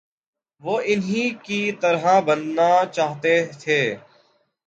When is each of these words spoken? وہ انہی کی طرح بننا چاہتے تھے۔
وہ 0.61 0.81
انہی 0.85 1.29
کی 1.43 1.71
طرح 1.71 2.19
بننا 2.19 2.71
چاہتے 2.85 3.45
تھے۔ 3.59 3.81